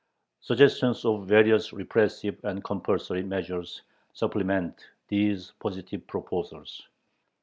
[0.39, 6.87] Suggestions of various repressive and compulsory measures supplement these positive proposals.